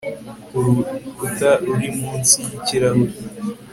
Ku 0.47 0.57
rukuta 0.63 1.49
ruri 1.65 1.89
munsi 1.99 2.37
yikirahure 2.49 3.15